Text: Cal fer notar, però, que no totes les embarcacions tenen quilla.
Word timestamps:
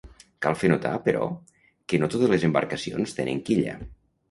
Cal 0.45 0.55
fer 0.61 0.71
notar, 0.71 0.93
però, 1.07 1.27
que 1.93 2.01
no 2.05 2.11
totes 2.15 2.33
les 2.33 2.47
embarcacions 2.51 3.17
tenen 3.21 3.47
quilla. 3.53 3.79